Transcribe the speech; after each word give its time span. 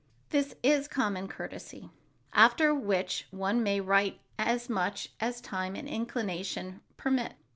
This 0.31 0.55
is 0.63 0.87
common 0.87 1.27
courtesy. 1.27 1.91
After 2.33 2.73
which 2.73 3.27
one 3.29 3.61
may 3.61 3.79
write 3.79 4.19
as 4.39 4.67
much 4.67 5.09
as 5.19 5.39
time 5.39 5.75
and 5.75 5.87
inclination 5.87 6.81
permit. 6.97 7.33